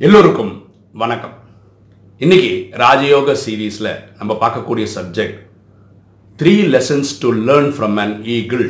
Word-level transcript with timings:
எல்லோருக்கும் 0.00 0.50
வணக்கம். 1.00 1.34
இன்னைக்கு 2.20 2.48
ராஜயோக 2.82 3.34
சீரீஸில் 3.42 3.88
நம்ம 4.18 4.32
பார்க்கக்கூடிய 4.40 4.86
subject 4.94 5.36
three 6.38 6.54
lessons 6.72 7.12
to 7.22 7.28
learn 7.48 7.68
from 7.76 7.98
an 8.02 8.14
eagle 8.36 8.64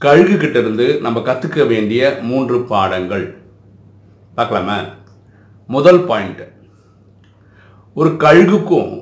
கழுகுகிட்ட 0.00 0.56
இருந்து 0.62 0.86
நம்ம 1.00 1.20
கற்றுக்க 1.20 1.66
வேண்டிய 1.66 2.18
மூன்று 2.28 2.58
பாடங்கள். 2.72 3.26
பார்க்கலாமா? 4.34 4.78
முதல் 5.68 6.00
பாயிண்ட் 6.04 6.44
ஒரு 7.94 8.12
கழுகுக்கும் 8.24 8.92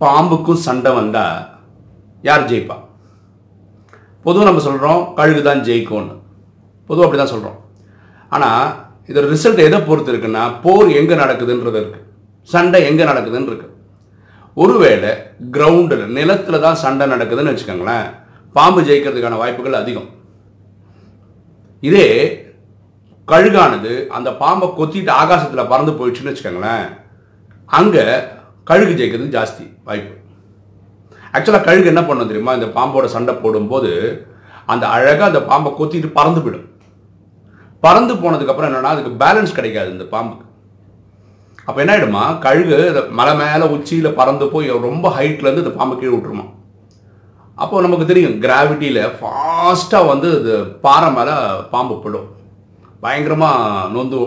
பாம்புக்கும் 0.00 0.62
சண்டை 0.66 0.92
வந்தால் 0.92 1.40
யார் 2.22 2.48
ஜெயிப்பா? 2.52 2.78
பொதுவாக 4.22 4.48
நம்ம 4.50 4.66
சொல்கிறோம் 4.68 5.14
கழுகு 5.14 5.42
தான் 5.42 5.64
ஜெயிக்கும்னு. 5.70 6.14
பொதுவாக 6.86 7.06
அப்படி 7.08 7.22
தான் 7.22 7.34
சொல்கிறோம் 7.34 7.58
ஆனால் 8.28 8.89
இதோட 9.08 9.26
ரிசல்ட் 9.34 9.66
எதை 9.68 9.78
பொறுத்து 9.88 10.12
இருக்குன்னா 10.12 10.44
போர் 10.64 10.90
எங்கே 11.00 11.16
நடக்குதுன்றது 11.22 11.78
இருக்கு 11.82 12.00
சண்டை 12.48 12.80
எங்கே 12.90 13.04
நடக்குதுன்னு 13.10 13.50
இருக்கு 13.52 13.68
ஒருவேளை 14.56 15.10
கிரவுண்டில் 15.56 16.04
நிலத்தில் 16.18 16.64
தான் 16.64 16.80
சண்டை 16.84 17.04
நடக்குதுன்னு 17.12 17.52
வச்சுக்கோங்களேன் 17.52 18.06
பாம்பு 18.56 18.80
ஜெயிக்கிறதுக்கான 18.88 19.36
வாய்ப்புகள் 19.40 19.80
அதிகம். 19.80 20.08
இதே 21.88 22.06
கழுகானது 23.28 23.92
அந்த 24.16 24.28
பாம்பை 24.40 24.68
கொத்திட்டு 24.78 25.12
ஆகாசத்தில் 25.20 25.70
பறந்து 25.72 25.92
போயிடுச்சுன்னு 25.98 26.32
வச்சுக்கோங்களேன் 26.32 26.86
அங்கே 27.78 28.04
கழுகு 28.70 28.94
ஜெயிக்கிறது 29.00 29.36
ஜாஸ்தி 29.36 29.64
வாய்ப்பு. 29.88 30.14
ஆக்சுவலாக 31.36 31.66
கழுகு 31.68 31.90
என்ன 31.92 32.02
பண்ணும் 32.08 32.30
தெரியுமா? 32.30 32.54
இந்த 32.58 32.68
பாம்போட 32.78 33.06
சண்டை 33.14 33.34
போடும்போது 33.42 33.92
அந்த 34.72 34.84
அழகாக 34.96 35.28
அந்த 35.30 35.42
பாம்பை 35.50 35.70
கொத்திட்டு 35.78 36.10
பறந்து 36.18 36.40
போயிடும். 36.44 36.66
பறந்து 37.84 38.14
போனதுக்கப்புறம் 38.22 38.68
என்னன்னா 38.70 38.92
அதுக்கு 38.94 39.12
பேலன்ஸ் 39.22 39.56
கிடைக்காது 39.58 39.90
இந்த 39.96 40.06
பாம்புக்கு. 40.14 40.46
அப்போ 41.66 41.78
என்ன 41.82 41.92
ஆகிடுமா 41.94 42.24
கழுகு 42.44 42.78
மலை 43.18 43.34
மேலே 43.40 43.66
உச்சியில் 43.74 44.16
பறந்து 44.18 44.46
போய் 44.54 44.68
ரொம்ப 44.88 45.06
ஹைட்லேருந்து 45.18 45.64
இந்த 45.64 45.74
பாம்பை 45.78 45.94
கீழே 46.00 46.12
விட்டுருமா. 46.14 46.44
அப்போது 47.62 47.84
நமக்கு 47.86 48.04
தெரியும் 48.10 48.36
கிராவிட்டியில் 48.44 49.02
ஃபாஸ்ட்டாக 49.16 50.10
வந்து 50.10 50.28
இது 50.40 50.54
பாறை 50.84 51.08
மேலே 51.18 51.34
பாம்பு 51.72 51.96
போடும் 52.04 52.28
பயங்கரமாக 53.04 53.88
நொந்து 53.94 54.18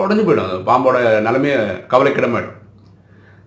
உடஞ்சி 0.00 0.22
போயிடும். 0.26 0.48
அந்த 0.48 0.58
பாம்போட 0.68 0.96
நிலமையே 1.26 1.56
கவலைக்கிடமாயிடும். 1.92 2.58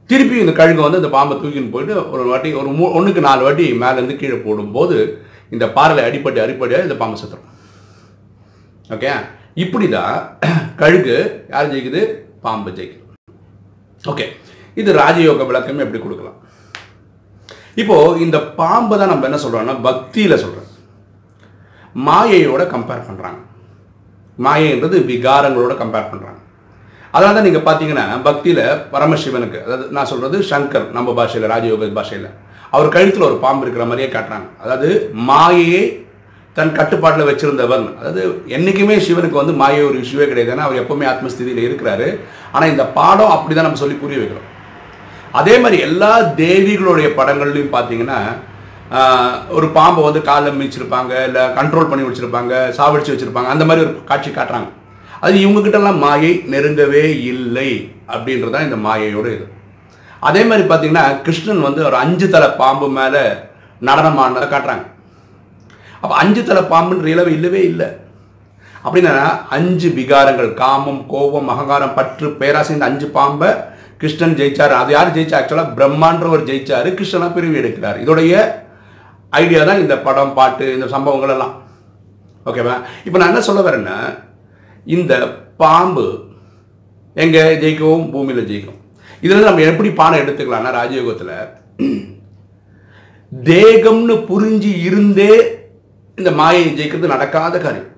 திருப்பி 0.09 0.36
இந்த 0.41 0.53
கழுகு 0.59 0.81
வந்து 0.86 1.02
இந்த 1.02 1.11
பாம்பை 1.17 1.36
தூக்கின்னு 1.41 1.73
போயிட்டு 1.75 1.95
ஒரு 2.13 2.23
வாட்டி 2.31 2.50
ஒரு 2.61 2.72
மூ 2.80 2.88
ஒன்றுக்கு 2.97 3.22
நாலு 3.28 3.41
வாட்டி 3.47 3.66
மேலேருந்து 3.83 4.19
கீழே 4.22 4.38
போடும்போது 4.45 4.97
இந்த 5.56 5.66
பாறையில் 5.78 6.08
அடிப்பட்டு 6.08 6.44
அடிப்படியாக 6.45 6.88
இந்த 6.88 6.97
பாம்பு 7.02 7.22
சுற்றுறோம் 7.22 7.52
ஓகே? 8.89 9.11
இப்படி 9.55 9.88
தான் 9.89 10.16
கழுகு 10.81 11.16
யார் 11.50 11.69
ஜெயிக்குது? 11.72 12.02
பாம்பு 12.41 12.72
ஜெயிக்குது. 12.72 13.03
ஓகே. 14.03 14.25
இது 14.78 14.89
ராஜயோக 14.94 15.45
விளக்கம் 15.47 15.80
எப்படி 15.80 16.00
கொடுக்கலாம்? 16.02 16.39
இப்போ 17.78 17.95
இந்த 18.17 18.38
பாம்பை 18.59 18.95
தான் 18.97 19.11
நம்ம 19.13 19.25
என்ன 19.25 19.39
சொல்றோம்னா 19.44 19.75
பக்தியில் 19.81 20.41
சொல்றோம். 20.44 20.69
மாயையோட 21.95 22.63
கம்பேர் 22.67 23.08
பண்ணுறாங்க 23.08 23.41
மாயைன்றது 24.38 24.97
விகாரங்களோட 25.09 25.73
கம்பேர் 25.81 26.09
பண்ணுறாங்க 26.11 26.41
அதனால 27.13 27.36
தான் 27.36 27.47
நீங்கள் 27.47 27.67
பார்த்தீங்கன்னா 27.67 28.06
பக்தியில் 28.22 28.63
பரமசிவனுக்கு 28.94 29.59
அதாவது 29.66 29.86
நான் 29.89 30.09
சொல்றது 30.11 30.38
சங்கர் 30.44 30.88
நம்ம 30.91 31.13
பாஷையில் 31.13 31.52
ராஜயோக 31.53 31.88
பாஷையில் 31.91 32.28
அவர் 32.69 32.89
கழுத்தில் 32.89 33.28
ஒரு 33.30 33.38
பாம்பு 33.39 33.63
இருக்கிற 33.66 33.86
மாதிரியே 33.86 34.09
காட்டுறாங்க. 34.09 34.47
அதாவது 34.63 34.89
மாயையை 35.13 35.83
தன் 36.58 36.75
கட்டுப்பாட்டில் 36.80 37.30
வச்சிருந்தவன். 37.30 37.86
அதாவது 38.00 38.22
என்றைக்குமே 38.56 38.96
சிவனுக்கு 39.06 39.41
வந்து 39.41 39.53
மாயை 39.62 39.81
ஒரு 39.90 39.97
இஷ்யூவே 40.03 40.25
கிடையாது. 40.31 40.52
ஏன்னா 40.53 40.68
அவர் 40.68 40.81
எப்பவுமே 40.84 41.06
ஆத்மஸ்திதியில் 41.12 41.66
இருக்கிறாரு. 41.68 42.07
ஆனால் 42.56 42.72
இந்த 42.74 42.84
பாடம் 42.97 43.34
அப்படி 43.35 43.53
தான் 43.56 43.68
நம்ம 43.68 43.81
சொல்லி 43.81 43.97
புரிய 44.03 44.19
வைக்கிறோம். 44.22 44.50
அதே 45.40 45.56
மாதிரி 45.63 45.78
எல்லா 45.88 46.12
தேவிகளுடைய 46.41 47.07
படங்கள்லையும் 47.19 47.75
பார்த்தீங்கன்னா 47.75 48.19
ஒரு 49.57 49.68
பாம்பை 49.78 50.02
வந்து 50.07 50.22
காலில் 50.29 50.57
மிச்சிருப்பாங்க 50.62 51.13
இல்லை 51.28 51.44
கண்ட்ரோல் 51.57 51.90
பண்ணி 51.91 52.03
வச்சுருப்பாங்க 52.07 52.53
சாவடிச்சு 52.78 53.13
வச்சுருப்பாங்க. 53.13 53.50
அந்த 53.53 53.63
மாதிரி 53.68 53.84
ஒரு 53.85 53.94
காட்சி 54.09 54.29
காட்டுறாங்க. 54.31 54.69
அது 55.25 55.35
இவங்ககிட்டலாம் 55.44 56.02
மாயை 56.06 56.31
நெருங்கவே 56.53 57.06
இல்லை 57.34 57.69
அப்படின்றது 58.13 58.56
தான் 58.56 58.68
இந்த 58.69 58.78
மாயையோட 58.88 59.28
இது. 59.35 59.46
அதே 60.29 60.41
மாதிரி 60.50 60.66
பார்த்தீங்கன்னா 60.72 61.06
கிருஷ்ணன் 61.25 61.66
வந்து 61.68 61.81
ஒரு 61.90 61.97
அஞ்சு 62.03 62.28
தலை 62.35 62.50
பாம்பு 62.62 62.88
மேலே 63.00 63.24
நடனமானதை 63.90 64.47
காட்டுறாங்க. 64.53 64.85
அப்போ 66.05 66.16
அஞ்சு 66.23 66.41
தலை 66.47 66.63
பாம்புன்ற 66.73 67.07
இளவு 67.13 67.31
இல்லவே 67.38 67.61
இல்லை. 67.69 67.88
அப்படின்னா 68.85 69.13
அஞ்சு 69.55 69.88
விகாரங்கள் 69.99 70.49
காமம் 70.59 70.99
கோபம் 71.13 71.47
அகங்காரம் 71.53 71.95
பற்று 71.97 72.27
பேராசை 72.41 72.73
இந்த 72.75 72.88
அஞ்சு 72.89 73.07
பாம்பை 73.16 73.49
கிருஷ்ணன் 74.01 74.35
ஜெயிச்சார். 74.39 74.73
அது 74.81 74.91
யார் 74.95 75.13
ஜெயிச்சா? 75.16 75.38
ஆக்சுவலாக 75.39 75.73
பிரம்மான்றவர் 75.77 76.47
ஜெயிச்சார் 76.49 76.89
கிருஷ்ணனா 76.99 77.27
பிரிவு 77.35 77.55
எடுக்கிறார். 77.61 77.97
இதோடைய 78.03 78.33
ஐடியா 79.41 79.61
தான் 79.69 79.81
இந்த 79.83 79.95
படம் 80.07 80.35
பாட்டு 80.38 80.66
இந்த 80.75 80.88
சம்பவங்கள் 80.95 81.33
எல்லாம். 81.35 81.53
ஓகேவா 82.49 82.75
இப்போ 83.05 83.17
நான் 83.19 83.31
என்ன 83.33 83.43
சொல்ல 83.49 83.61
வரேன்னா 83.67 83.97
இந்த 84.97 85.13
பாம்பு 85.61 86.05
எங்கே 87.23 87.43
ஜெயிக்கவும் 87.63 88.07
பூமியில் 88.13 88.47
ஜெயிக்கும். 88.51 88.79
இதுலேருந்து 89.23 89.49
நம்ம 89.49 89.66
எப்படி 89.72 89.89
பாடம் 89.99 90.23
எடுத்துக்கலாம்னா 90.23 90.77
ராஜயோகத்தில் 90.79 91.37
தேகம்னு 93.31 94.16
புரிஞ்சு 94.31 94.72
இருந்தே 94.87 95.33
இந்த 96.20 96.30
மாயை 96.40 96.62
ஜெயிக்கிறது 96.78 97.14
நடக்காத 97.14 97.56
காரியம். 97.66 97.90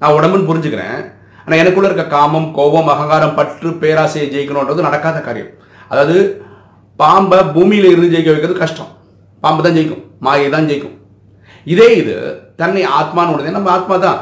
நான் 0.00 0.16
உடம்புன்னு 0.18 0.48
புரிஞ்சுக்கிறேன். 0.50 1.00
ஆனால் 1.44 1.60
எனக்குள்ள 1.62 1.88
இருக்க 1.88 2.04
காமம் 2.14 2.48
கோபம் 2.58 2.90
அகங்காரம் 2.92 3.36
பற்று 3.38 3.70
பேராசையை 3.82 4.26
ஜெயிக்கணுன்றது 4.34 4.86
நடக்காத 4.88 5.18
காரியம். 5.26 5.50
அதாவது 5.90 6.16
பாம்பை 7.00 7.38
பூமியில் 7.54 7.90
இருந்து 7.92 8.12
ஜெயிக்க 8.14 8.32
வைக்கிறது 8.34 8.56
கஷ்டம். 8.62 8.90
பாம்பு 9.42 9.64
தான் 9.66 9.76
ஜெயிக்கும். 9.78 10.02
மாயை 10.26 10.48
தான் 10.56 10.68
ஜெயிக்கும். 10.70 10.96
இதே 11.72 11.88
இது 12.00 12.14
தன்னை 12.60 12.82
ஆத்மான்னு 12.98 13.34
உடனே 13.34 13.52
நம்ம 13.56 13.70
ஆத்மா 13.76 13.96
தான். 14.06 14.20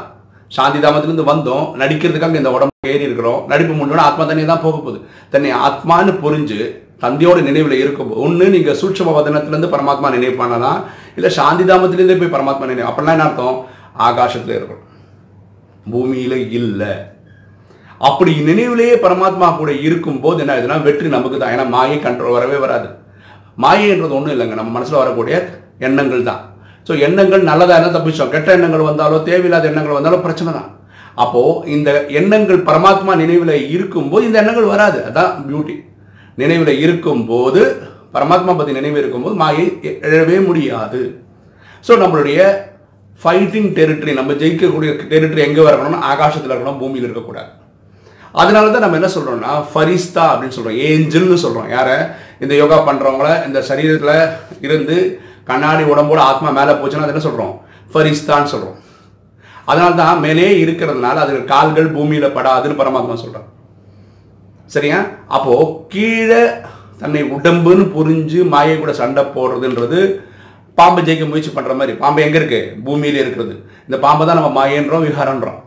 சாந்தி 0.51 0.79
தாமத்திலிருந்து 0.83 1.31
வந்தோம். 1.31 1.65
நடிக்கிறதுக்காக 1.81 2.39
இந்த 2.41 2.51
உடம்பு 2.55 2.89
ஏறி 2.93 3.07
இருக்கிறோம். 3.09 3.41
நடிப்பு 3.51 3.73
முன்னோட 3.81 4.01
ஆத்மா 4.09 4.23
தண்ணியை 4.29 4.47
தான் 4.53 4.65
போக 4.65 4.77
போகுது. 4.77 4.99
தன்னை 5.33 5.51
ஆத்மான்னு 5.67 6.13
புரிஞ்சு 6.23 6.59
தந்தையோட 7.03 7.39
நினைவில் 7.49 7.81
இருக்கும் 7.83 8.11
ஒன்று 8.23 8.45
நீங்கள் 8.55 8.77
சூட்சம 8.81 9.13
வதனத்திலேருந்து 9.15 9.69
பரமாத்மா 9.73 10.07
நினைவு 10.15 10.35
பண்ணலாம் 10.41 10.81
இல்லை 11.17 11.29
சாந்தி 11.37 11.63
தாமத்திலேருந்தே 11.63 12.17
போய் 12.17 12.35
பரமாத்மா 12.35 12.67
நினைவு 12.67 12.89
அப்படின்னா 12.89 13.15
என்ன 13.15 13.27
அர்த்தம் 13.27 13.57
ஆகாசத்தில் 14.01 14.57
இருக்கணும் 14.57 14.87
பூமியில் 15.85 16.37
இல்லை 16.57 16.93
அப்படி 18.01 18.31
நினைவிலேயே 18.43 18.95
பரமாத்மா 19.01 19.47
கூட 19.53 19.71
இருக்கும்போது 19.81 20.41
என்ன 20.43 20.53
ஆகுதுன்னா 20.53 20.77
வெற்றி 20.81 21.09
நமக்கு 21.09 21.37
தான் 21.37 21.53
ஏன்னா 21.55 21.65
மாயை 21.69 21.97
கண்ட்ரோல் 21.99 22.37
வரவே 22.37 22.57
வராது 22.57 22.87
மாயைன்றது 23.57 24.17
ஒன்றும் 24.17 24.33
இல்லைங்க 24.33 24.57
நம்ம 24.59 24.71
மனசில் 24.71 25.01
வரக்கூடிய 25.01 25.35
எண்ணங்கள் 25.79 26.23
தான் 26.23 26.41
ஸோ 26.87 26.91
எண்ணங்கள் 26.99 27.43
நல்லதாக 27.43 27.75
இருந்தால் 27.75 27.97
தப்பிச்சோம் 27.97 28.31
கெட்ட 28.31 28.49
எண்ணங்கள் 28.53 28.89
வந்தாலோ 28.89 29.17
தேவையில்லாத 29.23 29.67
எண்ணங்கள் 29.67 29.97
வந்தாலும் 29.97 30.23
பிரச்சனை 30.23 30.51
தான் 30.53 30.69
அப்போது 31.15 31.67
இந்த 31.67 31.89
எண்ணங்கள் 32.11 32.65
பரமாத்மா 32.67 33.13
நினைவில் 33.15 33.55
இருக்கும்போது 33.69 34.25
இந்த 34.25 34.37
எண்ணங்கள் 34.39 34.71
வராது 34.73 34.99
அதான் 35.09 35.33
பியூட்டி 35.47 35.75
நினைவில் 36.37 36.73
இருக்கும்போது 36.81 37.61
பரமாத்மா 38.13 38.53
பற்றி 38.59 38.77
நினைவு 38.79 38.97
இருக்கும்போது 39.01 39.35
மாயை 39.43 39.65
எழவே 40.09 40.37
முடியாது. 40.49 41.01
ஸோ 41.87 41.91
நம்மளுடைய 42.03 42.39
ஃபைட்டிங் 43.19 43.69
டெரிட்டரி 43.77 44.13
நம்ம 44.19 44.33
ஜெயிக்கக்கூடிய 44.41 44.91
டெரிட்டரி 45.11 45.41
எங்கே 45.47 45.63
வரணும்னா 45.67 45.99
ஆகாசத்தில் 46.11 46.53
இருக்கணும் 46.53 46.79
பூமியில் 46.81 47.07
இருக்கக்கூடாது. 47.07 47.49
அதனால 48.41 48.71
தான் 48.73 48.83
நம்ம 48.85 48.97
என்ன 48.99 49.09
சொல்கிறோம்னா 49.15 49.53
ஃபரிஸ்தா 49.71 50.23
அப்படின்னு 50.31 50.55
சொல்கிறோம் 50.57 50.79
ஏஞ்சல்னு 50.89 51.37
சொல்கிறோம் 51.45 51.69
யாரை? 51.75 51.97
இந்த 52.43 52.53
யோகா 52.61 52.77
பண்ணுறவங்கள 52.87 53.29
இந்த 53.47 53.59
சரீரத்தில் 53.69 54.15
இருந்து 54.67 54.97
கண்ணாடி 55.49 55.83
உடம்போட 55.91 56.19
ஆத்மா 56.31 56.49
மேலே 56.59 56.73
போச்சுன்னா 56.79 57.05
அது 57.05 57.13
என்ன 57.15 57.25
சொல்கிறோம் 57.27 57.53
ஃபரிஸ்தான்னு 57.93 58.51
சொல்கிறோம் 58.53 58.77
அதனால 59.69 59.91
தான் 60.01 60.21
மேலே 60.25 60.47
இருக்கிறதுனால 60.63 61.23
அது 61.23 61.33
கால்கள் 61.53 61.89
பூமியில் 61.95 62.35
படாதுன்னு 62.37 62.79
பரமாத்மா 62.81 63.15
சொல்கிறோம் 63.23 63.47
சரியா? 64.75 64.99
அப்போது 65.35 65.71
கீழே 65.93 66.41
தன்னை 67.01 67.21
உடம்புன்னு 67.35 67.83
புரிஞ்சு 67.95 68.39
மாயை 68.53 68.75
கூட 68.79 68.91
சண்டை 69.01 69.23
போடுறதுன்றது 69.35 69.99
பாம்பை 70.77 71.01
ஜெயிக்க 71.07 71.25
முயற்சி 71.29 71.51
பண்ணுற 71.55 71.73
மாதிரி. 71.79 71.93
பாம்பு 72.01 72.19
எங்கே 72.25 72.37
இருக்கு? 72.41 72.59
பூமியில 72.85 73.21
இருக்கிறது. 73.23 73.53
இந்த 73.87 73.97
பாம்பை 74.05 74.23
தான் 74.27 74.39
நம்ம 74.39 74.51
மாயன்றோம் 74.57 75.05
விஹாரன்றோம் 75.07 75.59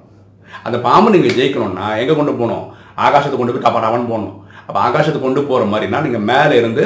அந்த 0.66 0.76
பாம்பு 0.86 1.08
நீங்கள் 1.14 1.36
ஜெயிக்கணும்னா 1.38 1.86
எங்கே 2.02 2.14
கொண்டு 2.20 2.32
போகணும்? 2.40 2.64
ஆகாசத்தை 3.04 3.36
கொண்டு 3.38 3.54
போய் 3.54 3.64
டப்பாடாவன் 3.66 4.10
போகணும் 4.12 4.34
அப்போ 4.66 4.78
ஆகாசத்தை 4.86 5.18
கொண்டு 5.20 5.40
போகிற 5.48 5.64
மாதிரினா 5.72 5.98
நீங்கள் 6.06 6.26
மேலே 6.30 6.54
இருந்து 6.60 6.84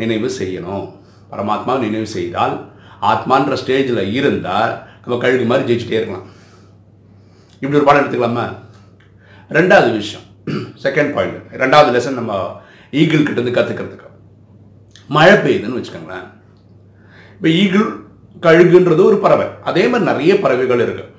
நினைவு 0.00 0.28
செய்யணும். 0.40 0.84
பரமாத்மா 1.30 1.74
நினைவு 1.84 2.08
செய்தால் 2.16 2.54
ஆத்மான்ற 3.10 3.54
ஸ்டேஜில் 3.62 4.02
இருந்தால் 4.18 4.72
நம்ம 5.02 5.16
கழுகு 5.22 5.46
மாதிரி 5.50 5.68
ஜெயிச்சுட்டே 5.70 5.98
இருக்கலாம். 6.00 6.26
இப்படி 7.62 7.78
ஒரு 7.78 7.86
பாடம் 7.88 8.02
எடுத்துக்கலாமா? 8.02 8.44
ரெண்டாவது 9.50 9.90
விஷயம். 9.96 10.26
செகண்ட் 10.84 11.12
பாயிண்ட் 11.16 11.38
ரெண்டாவது 11.62 11.90
லெசன் 11.96 12.18
நம்ம 12.20 12.32
ஈகிள் 13.00 13.26
கிட்டேருந்து 13.26 13.56
கற்றுக்கிறதுக்கு 13.58 14.08
மழை 15.16 15.34
பெய்யுதுன்னு 15.44 15.78
வச்சுக்கோங்களேன். 15.78 16.26
இப்போ 17.36 17.48
ஈகிள் 17.62 17.88
கழுகுன்றது 18.44 19.02
ஒரு 19.10 19.16
பறவை. 19.24 19.46
அதே 19.68 19.82
மாதிரி 19.90 20.08
நிறைய 20.10 20.32
பறவைகள் 20.44 20.84
இருக்குது 20.86 21.10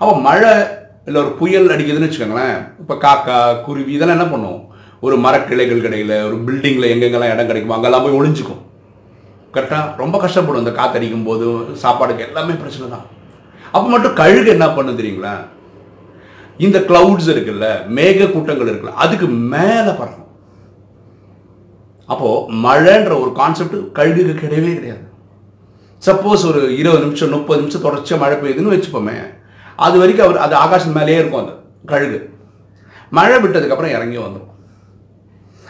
அப்போ 0.00 0.14
மழை 0.28 0.52
இல்லை 1.08 1.18
ஒரு 1.24 1.30
புயல் 1.40 1.72
அடிக்குதுன்னு 1.74 2.08
வச்சுக்கோங்களேன். 2.08 2.56
இப்போ 2.82 2.94
காக்கா 3.04 3.36
குருவி 3.66 3.92
இதெல்லாம் 3.96 4.16
என்ன 4.18 4.26
பண்ணும்? 4.32 4.60
ஒரு 5.06 5.16
மரக்கிளைகள் 5.24 5.84
கிடையில 5.86 6.12
ஒரு 6.28 6.36
பில்டிங்கில் 6.46 6.92
எங்கெங்கெல்லாம் 6.92 7.32
இடம் 7.34 7.48
கிடைக்குமோ 7.50 7.76
அங்கெல்லாம் 7.76 8.04
போய் 8.04 8.18
ஒழிஞ்சிக்கும் 8.18 8.62
கரெக்டாக 9.54 10.02
ரொம்ப 10.02 10.16
கஷ்டப்படும். 10.24 10.62
இந்த 10.64 10.72
காத்தடிக்கும் 10.80 11.26
போது 11.28 11.46
சாப்பாடுக்கு 11.82 12.26
எல்லாமே 12.28 12.56
பிரச்சனை 12.62 12.86
தான். 12.94 13.06
அப்போ 13.74 13.86
மட்டும் 13.94 14.18
கழுகு 14.20 14.50
என்ன 14.56 14.66
பண்ணும் 14.76 14.98
தெரியுங்களா? 15.00 15.34
இந்த 16.66 16.78
கிளவுட்ஸ் 16.90 17.32
இருக்குல்ல 17.34 17.66
மேக 17.98 18.28
கூட்டங்கள் 18.34 18.70
இருக்குல்ல 18.70 19.00
அதுக்கு 19.04 19.26
மேலே 19.54 19.90
பறக்கும். 20.00 20.25
அப்போது 22.06 22.52
மழைன்ற 22.64 23.12
ஒரு 23.22 23.32
கான்செப்ட் 23.32 23.76
கழுகுக்கு 23.98 24.34
கிடையவே 24.42 24.72
கிடையாது. 24.74 25.04
சப்போஸ் 26.06 26.42
ஒரு 26.50 26.76
இருபது 26.78 27.02
நிமிஷம் 27.04 27.30
முப்பது 27.30 27.60
நிமிஷம் 27.60 27.84
தொடர்ச்சியாக 27.86 28.22
மழை 28.22 28.36
பெய்யுதுன்னு 28.40 28.74
வச்சுப்போமே. 28.74 29.16
அது 29.76 29.98
வரைக்கும் 29.98 30.26
அவர் 30.26 30.38
அது 30.44 30.54
ஆகாசம் 30.54 30.96
மேலேயே 30.98 31.18
இருக்கும் 31.18 31.40
அந்த 31.40 31.54
கழுகு. 31.86 32.18
மழை 33.10 33.36
விட்டதுக்கப்புறம் 33.42 33.94
இறங்கி 33.96 34.16
வந்துடும் 34.16 34.52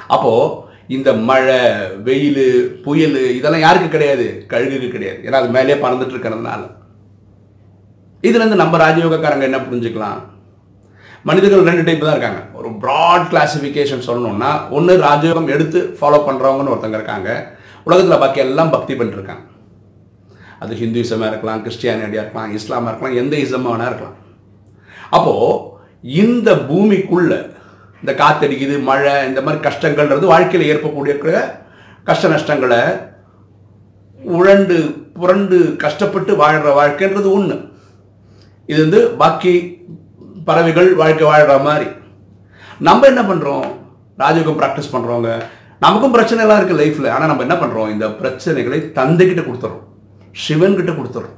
அப்போது 0.06 0.64
இந்த 0.86 1.12
மழை 1.12 1.60
வெயில் 2.08 2.44
புயல் 2.84 3.16
இதெல்லாம் 3.38 3.60
யாருக்கு 3.60 3.88
கிடையாது? 3.88 4.26
கழுகுக்கு 4.48 4.88
கிடையாது. 4.88 5.20
ஏன்னா 5.24 5.38
அது 5.40 5.48
மேலேயே 5.48 5.82
பறந்துட்டு 5.82 6.14
இருக்கிறதுனால. 6.14 6.62
இதுலேருந்து 8.22 8.62
நம்ம 8.62 8.78
ராஜயோகக்காரங்க 8.84 9.48
என்ன 9.48 9.58
புரிஞ்சுக்கலாம்? 9.58 10.20
மனிதர்கள் 11.28 11.68
ரெண்டு 11.68 11.84
டைப் 11.86 12.06
தான் 12.06 12.16
இருக்காங்க. 12.16 12.40
ஒரு 12.58 12.68
ப்ராட் 12.82 13.26
கிளாசிஃபிகேஷன் 13.32 14.06
சொல்லணும்னா 14.08 14.50
ஒன்று 14.76 14.94
ராஜயோகம் 15.06 15.52
எடுத்து 15.54 15.80
ஃபாலோ 15.98 16.20
பண்ணுறவங்கன்னு 16.28 16.72
ஒருத்தங்க 16.74 16.98
இருக்காங்க. 17.00 17.30
உலகத்தில் 17.86 18.22
பாக்கி 18.22 18.40
எல்லாம் 18.46 18.74
பக்தி 18.76 18.94
பண்ணிருக்காங்க 19.00 19.44
அது 20.64 20.78
ஹிந்துவிசமாக 20.82 21.30
இருக்கலாம் 21.32 21.62
கிறிஸ்டியானிட்டியாக 21.64 22.24
இருக்கலாம் 22.24 22.52
இஸ்லாமாக 22.58 22.90
இருக்கலாம் 22.92 23.18
எந்த 23.22 23.34
இசமாக 23.44 23.72
வேணா 23.72 23.88
இருக்கலாம். 23.90 24.16
அப்போது 25.16 25.50
இந்த 26.22 26.48
பூமிக்குள்ள 26.68 27.32
இந்த 28.02 28.12
காத்தடிக்குது 28.22 28.74
மழை 28.88 29.14
இந்த 29.28 29.40
மாதிரி 29.44 29.60
கஷ்டங்கள்ன்றது 29.66 30.26
வாழ்க்கையில் 30.32 30.70
ஏற்படக்கூடிய 30.72 31.14
கஷ்ட 32.08 32.28
நஷ்டங்களை 32.34 32.80
உழண்டு 34.20 34.76
புரண்டு 35.20 35.58
கஷ்டப்பட்டு 35.84 36.32
வாழ்கிற 36.42 36.72
வாழ்க்கைன்றது 36.80 37.28
ஒன்று 37.36 37.56
இது 38.68 38.78
வந்து 38.84 39.00
பாக்கி 39.22 39.54
பறவைகள் 40.48 40.88
வாழ்க்கை 41.00 41.24
வாழ்கிற 41.30 41.54
மாதிரி. 41.68 41.86
நம்ம 42.88 43.06
என்ன 43.12 43.22
பண்ணுறோம் 43.30 43.66
ராஜயோகம் 44.22 44.58
ப்ராக்டிஸ் 44.60 44.92
பண்ணுறவங்க 44.94 45.30
நமக்கும் 45.84 46.14
பிரச்சனை 46.16 46.40
எல்லாம் 46.44 46.58
இருக்குது 46.60 46.80
லைஃப்பில் 46.80 47.12
ஆனால் 47.14 47.30
நம்ம 47.30 47.44
என்ன 47.46 47.56
பண்ணுறோம் 47.62 47.90
இந்த 47.94 48.06
பிரச்சனைகளை 48.20 48.78
தந்தைக்கிட்ட 48.98 49.42
கொடுத்துறோம். 49.46 49.82
சிவன்கிட்ட 50.44 50.92
கொடுத்துறோம். 50.98 51.36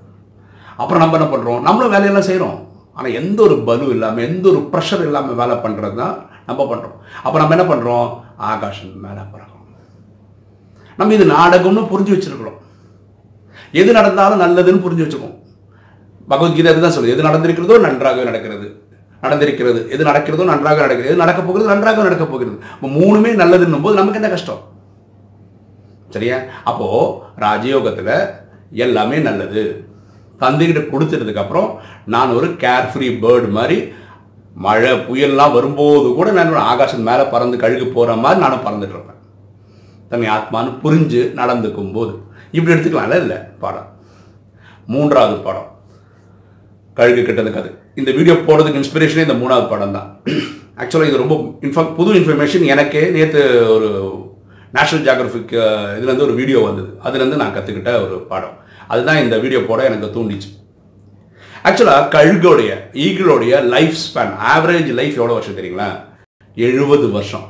அப்புறம் 0.80 1.02
நம்ம 1.02 1.16
என்ன 1.18 1.28
பண்ணுறோம் 1.34 1.60
நம்மளும் 1.66 1.94
வேலையெல்லாம் 1.94 2.28
செய்கிறோம் 2.30 2.58
ஆனால் 2.96 3.16
எந்த 3.20 3.38
ஒரு 3.46 3.56
பலு 3.68 3.86
இல்லாமல் 3.94 4.26
எந்த 4.28 4.44
ஒரு 4.52 4.60
ப்ரெஷர் 4.72 5.04
இல்லாமல் 5.08 5.38
வேலை 5.40 5.56
பண்ணுறது 5.64 5.96
தான் 6.02 6.14
நம்ம 6.48 6.60
பண்ணுறோம் 6.70 6.96
அப்போ 7.24 7.36
நம்ம 7.42 7.54
என்ன 7.56 7.66
பண்ணுறோம் 7.70 8.08
ஆகாஷம் 8.50 8.94
மேலே 9.04 9.22
பறக்கிறோம் 9.32 9.66
நம்ம 10.98 11.14
இது 11.16 11.24
நாடகம்னு 11.36 11.82
புரிஞ்சு 11.92 12.12
வச்சிருக்கிறோம். 12.14 12.58
எது 13.80 13.90
நடந்தாலும் 13.98 14.42
நல்லதுன்னு 14.44 14.84
புரிஞ்சு 14.84 15.04
வச்சுக்கோம் 15.04 15.36
பகவத்கீதை 16.32 16.70
அதுதான் 16.72 16.94
சொல்லுது. 16.94 17.14
எது 17.14 17.26
நடந்திருக்கிறதோ 17.28 17.76
நன்றாக 17.86 18.24
நடக்கிறது. 18.30 18.66
நடந்திருக்கிறது. 19.22 19.88
எது 19.88 20.04
நடக்கிறதோ 20.04 20.44
நன்றாக 20.44 20.80
நடக்கிறது. 20.80 21.06
எது 21.06 21.16
நடக்க 21.16 21.42
போகிறது 21.42 21.74
நன்றாக 21.74 22.02
நடக்க 22.02 22.24
போகிறது. 22.24 22.58
இப்போ 22.74 22.88
மூணுமே 22.88 23.30
நல்லதுன்னும் 23.32 23.82
போது 23.82 23.94
நமக்கு 23.94 24.20
என்ன 24.20 24.28
கஷ்டம்? 24.28 24.60
சரியா? 26.10 26.36
அப்போ 26.64 26.88
ராஜயோகத்தில் 27.38 28.30
எல்லாமே 28.70 29.18
நல்லது. 29.18 29.84
தந்தைகிட்ட 30.40 30.80
கொடுத்துட்டதுக்கப்புறம் 30.90 31.76
நான் 32.06 32.30
ஒரு 32.30 32.46
கேர் 32.46 32.90
ஃப்ரீ 32.92 33.08
பேர்டு 33.08 33.50
மாதிரி 33.50 33.92
மழை 34.54 34.92
புயல்லாம் 34.92 35.52
வரும்போது 35.52 36.14
கூட 36.14 36.30
நான் 36.30 36.54
ஆகாசம் 36.54 37.02
மேலே 37.02 37.24
பறந்து 37.24 37.56
கழுகு 37.56 37.86
போகிற 37.86 38.16
மாதிரி 38.16 38.40
நானும் 38.40 38.64
பறந்துட்டு 38.66 38.94
இருப்பேன். 38.96 39.20
தன்னை 40.08 40.28
ஆத்மான்னு 40.28 40.78
புரிஞ்சு 40.82 41.22
நடந்துக்கும் 41.34 41.92
போது. 41.92 42.18
இப்படி 42.52 42.80
எடுத்துக்கலாம்ல 42.80 43.16
இல்லை? 43.16 43.36
பாடம். 43.36 43.88
மூன்றாவது 44.86 45.36
பாடம். 45.36 45.76
கழுகு 46.94 47.22
கிட்டது 47.22 47.52
கதை 47.52 47.70
இந்த 47.98 48.10
வீடியோ 48.18 48.34
போடுறதுக்கு 48.46 48.80
இன்ஸ்பிரேஷனே 48.80 49.24
இந்த 49.26 49.36
மூணாவது 49.42 49.68
படம் 49.72 49.96
தான் 49.96 50.08
ஆக்சுவலாக 50.80 51.10
இது 51.10 51.22
ரொம்ப 51.22 51.36
இன்ஃபா 51.66 51.82
புது 51.94 52.10
இன்ஃபர்மேஷன் 52.18 52.64
எனக்கே 52.72 53.02
நேற்று 53.16 53.42
ஒரு 53.74 53.88
நேஷனல் 54.76 55.04
ஜியாகிரபிக் 55.06 55.54
இதுலேருந்து 55.96 56.26
ஒரு 56.26 56.34
வீடியோ 56.40 56.58
வந்தது. 56.66 56.90
அதுலேருந்து 57.04 57.40
நான் 57.42 57.54
கற்றுக்கிட்ட 57.54 57.92
ஒரு 58.04 58.16
பாடம். 58.30 58.56
அதுதான் 58.92 59.22
இந்த 59.22 59.36
வீடியோ 59.44 59.60
போட 59.68 59.80
எனக்கு 59.84 60.08
தூண்டிச்சு. 60.16 60.50
ஆக்சுவலாக 61.68 62.10
கழுகோடைய 62.14 62.72
ஈகிளோடைய 63.04 63.54
லைஃப் 63.74 63.96
ஸ்பேன் 64.04 64.34
ஆவரேஜ் 64.52 64.90
லைஃப் 65.00 65.18
எவ்வளோ 65.20 65.36
வருஷம் 65.38 65.58
தெரியுங்களா? 65.58 65.88
எழுபது 66.54 67.06
வருஷம். 67.16 67.46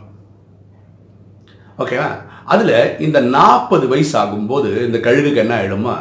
ஓகேவா 1.78 2.08
அதில் 2.44 2.76
இந்த 3.06 3.18
நாற்பது 3.36 3.86
வயசு 3.88 4.14
ஆகும்போது 4.18 4.70
இந்த 4.86 4.98
கழுகுக்கு 4.98 5.42
என்ன 5.44 5.54
ஆகிடுமா 5.60 5.96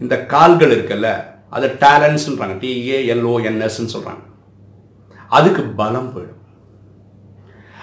இந்த 0.00 0.14
கால்கள் 0.32 0.74
இருக்குல்ல 0.76 1.08
அதை 1.52 1.68
டேலண்ட்ஸ்ன்றாங்க 1.68 2.54
டிஏஎல்ஓஎன்எஸ்ன்னு 2.62 3.94
சொல்கிறாங்க 3.94 4.24
அதுக்கு 5.28 5.62
பலம் 5.62 6.12
போயிடும். 6.14 6.40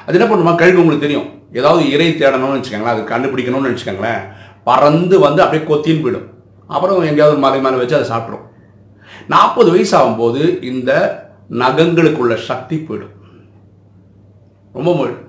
அது 0.06 0.20
என்ன 0.20 0.28
பண்ணுமா? 0.30 0.56
கழுகு 0.56 0.84
உங்களுக்கு 0.84 1.08
தெரியும். 1.08 1.30
ஏதாவது 1.54 1.92
இறை 1.92 2.08
தேடணும்னு 2.14 2.58
வச்சுக்கோங்களேன். 2.58 2.94
அது 2.94 3.02
கண்டுபிடிக்கணும்னு 3.02 3.72
வச்சுக்கோங்களேன். 3.72 4.22
பறந்து 4.64 5.20
வந்து 5.20 5.42
அப்படியே 5.42 5.68
கொத்தின்னு 5.68 6.04
போயிடும். 6.04 6.28
அப்புறம் 6.68 7.02
எங்கேயாவது 7.02 7.38
மலை 7.38 7.62
மேலே 7.62 7.76
வச்சு 7.76 7.96
அதை 7.96 8.10
சாப்பிட்ரும் 8.10 8.46
நாற்பது 9.28 9.72
வயசு 9.72 9.94
ஆகும்போது 9.98 10.64
இந்த 10.64 10.92
நகங்களுக்குள்ள 11.50 12.36
சக்தி 12.36 12.78
போயிடும். 12.78 13.16
ரொம்ப 14.74 14.92
போயிடும் 14.94 15.28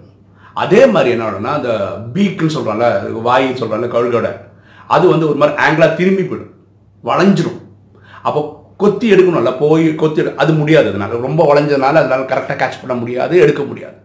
அதே 0.54 0.86
மாதிரி 0.86 1.10
என்ன 1.10 1.48
அந்த 1.48 1.70
பீக்குன்னு 2.14 2.56
சொல்கிறாங்கள 2.56 2.90
வாயின்னு 3.28 3.60
சொல்கிறாங்கள 3.62 3.90
கழுகோட 3.94 4.28
அது 4.88 5.08
வந்து 5.08 5.28
ஒரு 5.28 5.38
மாதிரி 5.38 5.62
ஆங்கிளாக 5.66 5.94
திரும்பி 5.94 6.22
போயிடும். 6.22 6.54
வளைஞ்சிடும் 7.04 7.59
அப்போ 8.22 8.40
கொத்தி 8.82 9.06
எடுக்கணும்ல 9.14 9.50
போய் 9.58 9.86
கொத்தி 10.02 10.20
எடு 10.20 10.30
அது 10.42 10.52
முடியாது. 10.60 10.88
அதனால 10.88 11.18
ரொம்ப 11.26 11.40
வளைஞ்சதுனால 11.50 12.00
அதனால 12.02 12.22
கரெக்டாக 12.32 12.56
கேட்ச் 12.62 12.80
பண்ண 12.82 12.94
முடியாது 13.00 13.34
எடுக்க 13.44 13.62
முடியாது. 13.62 13.98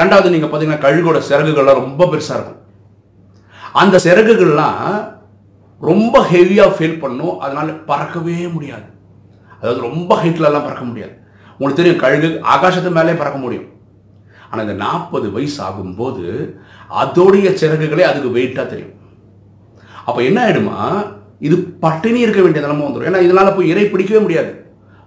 ரெண்டாவது 0.00 0.32
நீங்கள் 0.34 0.50
பார்த்தீங்கன்னா 0.50 0.84
கழுகோட 0.84 1.18
சிறகுகள்லாம் 1.30 1.80
ரொம்ப 1.82 2.04
பெருசாக 2.12 2.38
இருக்கும். 2.38 2.60
அந்த 3.82 3.96
சிறகுகள்லாம் 4.04 4.86
ரொம்ப 5.80 6.14
ஹெவியாக 6.32 6.74
ஃபீல் 6.76 7.00
பண்ணும் 7.02 7.40
அதனால 7.40 7.68
பறக்கவே 7.90 8.38
முடியாது. 8.52 8.86
அதாவது 9.60 9.80
ரொம்ப 9.88 10.10
ஹைட்லலாம் 10.22 10.66
பறக்க 10.68 10.84
முடியாது. 10.84 11.14
உங்களுக்கு 11.52 11.80
தெரியும் 11.80 12.02
கழுகு 12.04 12.28
ஆகாசத்து 12.54 12.90
மேலே 12.98 13.12
பறக்க 13.20 13.38
முடியும். 13.44 13.68
ஆனால் 14.50 14.64
இந்த 14.66 14.76
நாற்பது 14.84 15.26
வயசு 15.32 15.58
ஆகும்போது 15.66 16.24
அதோடைய 17.02 17.48
சிறகுகளே 17.60 18.04
அதுக்கு 18.10 18.30
வெயிட்டாக 18.38 18.66
தெரியும். 18.72 18.96
அப்போ 20.06 20.20
என்ன 20.28 20.38
ஆகிடுமா 20.46 20.78
இது 21.46 21.56
பட்டினி 21.84 22.18
இருக்க 22.24 22.40
வேண்டிய 22.44 22.62
நிலமை 22.64 22.84
வந்துடும் 22.86 23.08
ஏன்னா 23.10 23.20
இதனால் 23.26 23.54
போய் 23.56 23.70
இறை 23.72 23.84
பிடிக்கவே 23.92 24.20
முடியாது. 24.24 24.50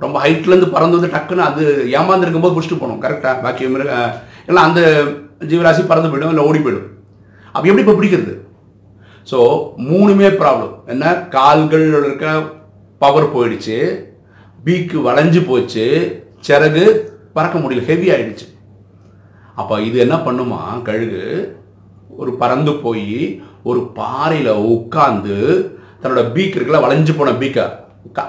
ரொம்ப 0.04 0.16
ஹைட்லேருந்து 0.24 0.74
பறந்து 0.76 0.98
வந்து 0.98 1.12
டக்குன்னு 1.14 1.44
அது 1.50 1.64
ஏமாந்துருக்கும் 1.98 2.46
போது 2.46 2.56
பிடிச்சிட்டு 2.56 2.82
போகணும். 2.82 3.04
கரெக்டாக 3.06 3.42
பாக்கி 3.44 3.70
மிருக 3.74 3.94
எல்லாம் 4.50 4.68
அந்த 4.70 4.82
ஜீவராசி 5.52 5.84
பறந்து 5.92 6.10
போயிடும் 6.12 6.34
இல்லை 6.34 6.46
ஓடி 6.50 6.60
போயிடும். 6.66 6.90
அப்போ 7.54 7.66
எப்படி 7.70 7.84
இப்போ 7.86 7.96
பிடிக்கிறது? 8.00 8.34
ஸோ 9.32 9.38
மூணுமே 9.90 10.30
ப்ராப்ளம் 10.42 10.74
என்ன? 10.94 11.14
கால்கள் 11.36 11.86
இருக்க 12.02 12.34
பவர் 13.04 13.34
போயிடுச்சு. 13.36 13.78
பீக்கு 14.66 14.98
வளைஞ்சு 15.08 15.42
போச்சு. 15.50 15.86
சிறகு 16.48 16.84
பறக்க 17.38 17.58
முடியல. 17.64 17.88
ஹெவி 17.90 18.08
ஆயிடுச்சு. 18.16 18.48
அப்போ 19.62 19.76
இது 19.88 19.98
என்ன 20.06 20.16
பண்ணுமா? 20.28 20.62
கழுகு 20.90 21.24
ஒரு 22.22 22.32
பறந்து 22.42 22.74
போய் 22.84 23.10
ஒரு 23.70 23.82
பாறையில் 24.00 24.62
உட்காந்து 24.74 25.38
தன்னோட 26.06 26.24
பீக் 26.38 26.58
இருக்குல்ல 26.58 26.86
வளைஞ்சு 26.86 27.16
போன 27.20 27.36
பீக்கை 27.44 27.66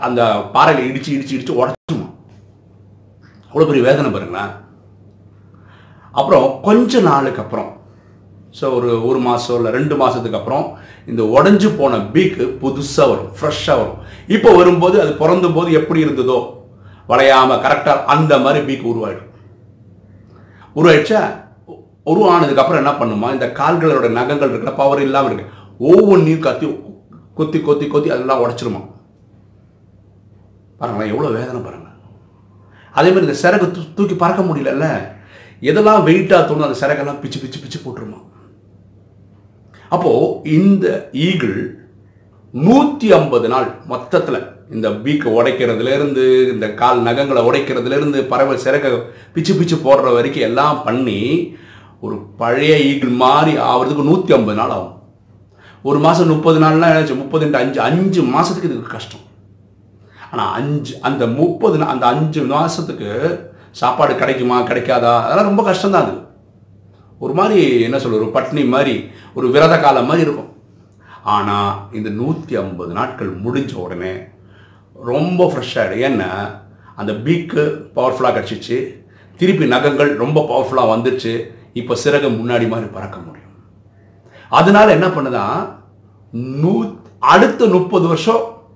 அந்த 0.09 0.21
பாறையில் 0.52 0.87
இடிச்சு 0.90 1.11
இடிச்சு 1.14 1.35
இடிச்சு 1.37 1.56
உடச்சுமா? 1.61 2.06
அவ்வளோ 3.49 3.66
பெரிய 3.71 3.83
வேதனை 3.87 4.11
பாருங்களேன். 4.12 4.52
அப்புறம் 6.21 6.47
கொஞ்ச 6.68 7.00
நாளுக்கு 7.09 7.42
அப்புறம் 7.42 7.71
ஸோ 8.59 8.66
ஒரு 8.76 8.90
ஒரு 9.09 9.18
மாதம் 9.26 9.56
இல்லை 9.59 9.71
ரெண்டு 9.76 9.95
மாதத்துக்கு 10.02 10.38
அப்புறம் 10.38 10.66
இந்த 11.11 11.23
உடஞ்சி 11.37 11.68
போன 11.80 11.99
பீக்கு 12.14 12.45
புதுசாக 12.62 13.09
வரும் 13.11 13.33
ஃப்ரெஷ்ஷாக 13.38 13.80
வரும். 13.80 13.99
இப்போ 14.37 14.50
வரும்போது 14.59 14.97
அது 15.02 15.12
பிறந்த 15.23 15.49
போது 15.56 15.71
எப்படி 15.80 16.00
இருந்ததோ 16.04 16.38
வளையாமல் 17.11 17.61
கரெக்டாக 17.64 18.04
அந்த 18.14 18.38
மாதிரி 18.45 18.61
பீக் 18.68 18.88
உருவாயிடும். 18.92 19.30
உருவாயிடுச்சா? 20.78 21.21
உருவானதுக்கப்புறம் 22.12 22.83
என்ன 22.83 22.95
பண்ணுமா? 23.02 23.28
இந்த 23.37 23.47
கால்களோட 23.61 24.09
நகங்கள் 24.18 24.52
இருக்கிற 24.52 24.73
பவர் 24.80 25.06
இல்லாமல் 25.06 25.30
இருக்கு. 25.30 25.52
ஒவ்வொன்றையும் 25.90 26.45
கத்தி 26.49 26.66
கொத்தி 27.38 27.59
கொத்தி 27.69 27.87
கொத்தி 27.87 28.09
அதெல்லாம் 28.14 28.43
உடச்சிருமா? 28.45 28.83
பாருங்களேன் 30.78 31.12
எவ்வளோ 31.12 31.31
வேதனை 31.37 31.61
பாருங்கள் 31.66 31.85
அதே 32.99 33.09
மாதிரி 33.11 33.26
இந்த 33.26 33.38
சிறகு 33.43 33.66
தூ 33.76 33.81
தூக்கி 33.97 34.14
பறக்க 34.21 34.43
முடியலல்ல? 34.49 34.87
எதெல்லாம் 35.71 36.05
வெயிட்டாக 36.09 36.43
தோணும் 36.49 36.66
அந்த 36.69 36.78
சிறகெல்லாம் 36.83 37.21
பிச்சு 37.23 37.38
பிச்சு 37.43 37.59
பிச்சு 37.62 37.78
போட்டுருமா? 37.83 38.21
அப்போது 39.95 40.52
இந்த 40.59 40.87
ஈகிள் 41.26 41.59
நூற்றி 42.55 43.09
ஐம்பது 43.19 43.49
நாள் 43.52 43.69
மொத்தத்தில் 43.93 44.38
இந்த 44.75 44.88
பீக்கை 45.05 45.31
உடைக்கிறதுலேருந்து 45.38 46.25
இந்த 46.52 46.66
கால் 46.81 47.00
நகங்களை 47.09 47.43
உடைக்கிறதுலேருந்து 47.49 48.21
பறவை 48.33 48.57
சிறக்க 48.64 48.97
பிச்சு 49.35 49.52
பிச்சு 49.59 49.76
போடுற 49.87 50.14
வரைக்கும் 50.16 50.47
எல்லாம் 50.49 50.78
பண்ணி 50.87 51.21
ஒரு 52.05 52.16
பழைய 52.40 52.75
ஈகிள் 52.90 53.12
மாதிரி 53.25 53.52
ஆகிறதுக்கு 53.71 54.11
நூற்றி 54.11 54.35
ஐம்பது 54.37 54.59
நாள் 54.61 54.75
ஆகும். 54.76 54.95
ஒரு 55.88 55.99
மாதம் 56.05 56.31
முப்பது 56.35 56.59
நாள்னா 56.62 56.87
என்னாச்சு 56.90 57.16
முப்பது 57.23 57.47
அஞ்சு. 57.62 57.78
அஞ்சு 57.88 58.21
மாதத்துக்கு 58.35 58.69
இதுக்கு 58.71 58.95
கஷ்டம். 58.95 59.25
ஆனால் 60.31 60.52
அஞ்சு 60.59 60.93
அந்த 61.09 61.25
முப்பது 61.40 61.76
அந்த 61.93 62.05
அஞ்சு 62.12 62.40
மாதத்துக்கு 62.52 63.11
சாப்பாடு 63.81 64.12
கிடைக்குமா 64.23 64.57
கிடைக்காதா? 64.71 65.12
அதெல்லாம் 65.25 65.49
ரொம்ப 65.50 65.62
கஷ்டம்தான் 65.71 66.05
அது. 66.07 66.14
ஒரு 67.25 67.35
மாதிரி 67.38 67.61
என்ன 67.87 67.97
சொல்கிறது 68.02 68.25
ஒரு 68.26 68.35
பட்னி 68.37 68.62
மாதிரி 68.75 68.95
ஒரு 69.38 69.47
விரத 69.55 69.75
காலம் 69.85 70.09
மாதிரி 70.11 70.25
இருக்கும். 70.26 70.50
ஆனால் 71.35 71.71
இந்த 71.99 72.09
நூற்றி 72.19 72.55
ஐம்பது 72.62 72.93
நாட்கள் 72.99 73.31
முடிஞ்ச 73.45 73.73
உடனே 73.85 74.12
ரொம்ப 75.11 75.40
ஃப்ரெஷ்ஷாகிடும் 75.52 76.05
ஏன்னா 76.09 76.31
அந்த 77.00 77.12
பீக்கு 77.25 77.62
பவர்ஃபுல்லாக 77.97 78.35
கிடச்சிச்சு. 78.37 78.78
திருப்பி 79.40 79.66
நகங்கள் 79.75 80.12
ரொம்ப 80.25 80.38
பவர்ஃபுல்லாக 80.50 80.93
வந்துடுச்சு 80.95 81.35
இப்போ 81.81 81.95
சிறகு 82.05 82.28
முன்னாடி 82.40 82.69
மாதிரி 82.73 82.88
பறக்க 82.97 83.19
முடியும். 83.25 83.45
அதனால 84.48 84.92
என்ன 84.92 85.06
பண்ணுதான் 85.06 85.74
நூ 86.30 86.94
அடுத்த 87.18 87.66
முப்பது 87.66 88.06
வருஷம் 88.06 88.68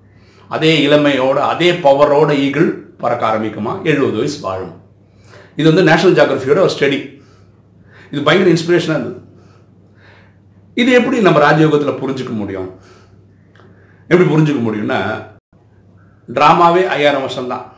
அதே 0.48 0.86
இளமையோட 0.86 1.32
அதே 1.32 1.72
பவரோட 1.72 2.34
ஈகிள் 2.34 2.76
பறக்க 2.76 3.26
ஆரம்பிக்குமா? 3.26 3.82
எழுபது 3.82 4.12
வயசு 4.12 4.40
வாழும். 4.40 4.80
இது 5.56 5.74
வந்து 5.74 5.90
நேஷனல் 5.90 6.26
ஜியாகிரபியோட 6.26 6.58
ஒரு 6.58 6.70
ஸ்டடி 6.78 7.22
இது 8.10 8.22
பயங்கர 8.22 8.56
இன்ஸ்பிரேஷனாக 8.56 9.00
இருந்தது. 9.00 9.20
இது 10.74 10.92
எப்படி 10.92 11.20
நம்ம 11.20 11.52
ராஜயோகத்தில் 11.52 12.00
புரிஞ்சுக்க 12.02 12.32
முடியும்? 12.32 12.78
எப்படி 14.08 14.30
புரிஞ்சுக்க 14.30 14.62
முடியும்னா 14.62 15.28
ட்ராமாவே 16.32 16.86
ஐயாயிரம் 16.86 17.20
வருஷம்தான். 17.20 17.72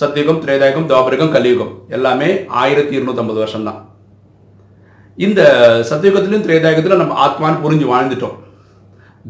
சத்தியுகம் 0.00 0.42
திரேதாயுகம் 0.44 0.88
துவாபரகம் 0.90 1.32
கலியுகம். 1.32 1.84
எல்லாமே 1.88 2.46
ஆயிரத்தி 2.46 3.00
இருநூத்தம்பது 3.00 3.34
வருஷம்தான். 3.34 3.93
இந்த 5.16 5.40
சத்தியுகத்திலும் 5.90 6.46
திரேதாயுகத்திலும் 6.46 7.02
நம்ம 7.02 7.16
ஆத்மான்னு 7.26 7.62
புரிஞ்சு 7.64 7.86
வாழ்ந்துட்டோம். 7.92 8.38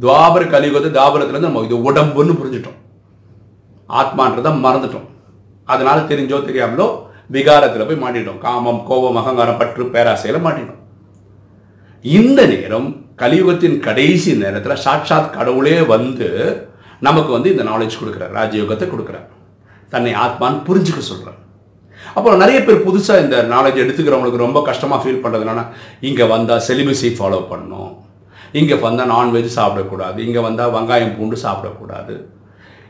துவாபர 0.03 0.43
கலியுகத்தை 0.53 0.91
தாபரத்துலேருந்து 0.99 1.49
நம்ம 1.49 1.65
இது 1.65 1.77
உடம்புன்னு 1.89 2.39
புரிஞ்சுட்டோம். 2.41 2.79
ஆத்மான்றதை 3.89 4.53
மறந்துட்டோம். 4.67 5.09
அதனால 5.65 6.01
தெரிஞ்சோ 6.01 6.39
தெரியாமலோ 6.49 6.87
விகாரத்தில் 7.31 7.87
போய் 7.87 8.03
மாட்டிட்டோம். 8.05 8.39
காமம் 8.39 8.81
கோபம் 8.89 9.17
அகங்காரம் 9.17 9.59
பற்று 9.59 9.85
பேராசையில் 9.85 10.45
மாட்டிட்டோம். 10.47 10.81
இந்த 12.05 12.47
நேரம் 12.47 12.89
கலியுகத்தின் 13.23 13.79
கடைசி 13.79 14.37
நேரத்தில் 14.37 14.83
சாட்சாத் 14.87 15.33
கடவுளே 15.37 15.81
வந்து 15.81 16.29
நமக்கு 17.01 17.33
வந்து 17.33 17.51
இந்த 17.51 17.65
நாலேஜ் 17.71 18.01
கொடுக்குறார் 18.01 18.37
ராஜயோகத்தை 18.41 18.87
கொடுக்குறார். 18.89 19.29
தன்னை 19.89 20.13
ஆத்மான்னு 20.13 20.67
புரிஞ்சுக்க 20.69 20.99
சொல்கிறார் 20.99 21.41
அப்புறம் 22.17 22.41
நிறைய 22.43 22.59
பேர் 22.67 22.85
புதுசாக 22.87 23.23
இந்த 23.25 23.37
நாலேஜ் 23.55 23.83
எடுத்துக்கிறவங்களுக்கு 23.85 24.45
ரொம்ப 24.47 24.59
கஷ்டமாக 24.71 25.01
ஃபீல் 25.03 25.23
பண்ணுறதுனால 25.25 25.63
இங்கே 26.09 26.27
வந்தால் 26.35 26.65
செலிபஸை 26.69 27.11
ஃபாலோ 27.19 27.41
பண்ணணும் 27.53 27.93
இங்கே 28.61 28.77
வந்தால் 28.85 29.11
நான்வெஜ் 29.15 29.57
சாப்பிடக்கூடாது. 29.59 30.19
இங்கே 30.27 30.43
வந்தால் 30.47 30.75
வெங்காயம் 30.75 31.15
பூண்டு 31.17 31.37
சாப்பிடக்கூடாது. 31.47 32.15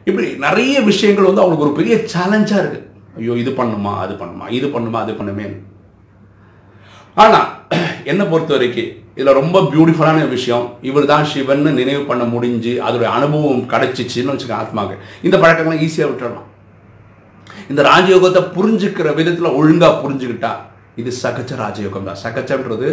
இப்படி 0.08 0.26
நிறைய 0.46 0.74
விஷயங்கள் 0.90 1.28
வந்து 1.28 1.42
அவங்களுக்கு 1.42 1.66
ஒரு 1.68 1.78
பெரிய 1.78 1.94
சேலஞ்சாக 2.14 2.62
இருக்குது 2.62 2.82
ஐயோ 3.18 3.34
இது 3.42 3.50
பண்ணுமா 3.60 3.92
அது 4.04 4.14
பண்ணுமா 4.22 4.46
இது 4.58 4.66
பண்ணுமா 4.74 4.98
அது 5.04 5.12
பண்ணுமே. 5.20 5.46
ஆனால் 7.16 7.48
என்னை 8.12 8.24
பொறுத்த 8.32 8.52
வரைக்கும் 8.54 8.92
இதில் 9.16 9.38
ரொம்ப 9.40 9.56
பியூட்டிஃபுல்லான 9.72 10.22
விஷயம் 10.36 10.64
இவர் 10.88 11.10
தான் 11.12 11.28
சிவன் 11.32 11.68
நினைவு 11.80 12.02
பண்ண 12.08 12.24
முடிஞ்சு 12.34 12.72
அதோடைய 12.86 13.10
அனுபவம் 13.18 13.62
கிடச்சிச்சின்னு 13.72 14.32
வச்சுக்க 14.34 14.54
ஆத்மாக்கு 14.62 14.96
இந்த 15.26 15.36
பழக்கங்கள்லாம் 15.42 15.84
ஈஸியாக 15.86 16.10
விட்டுடலாம் 16.10 16.48
இந்த 17.72 17.80
ராஜயோகத்தை 17.90 18.42
புரிஞ்சுக்கிற 18.56 19.08
விதத்தில் 19.18 19.56
ஒழுங்காக 19.58 19.94
புரிஞ்சுக்கிட்டா 20.04 20.52
இது 21.00 21.10
சகச்ச 21.22 21.52
ராஜயோகம் 21.64 22.08
தான். 22.08 22.20
சகச்சன்றது 22.24 22.88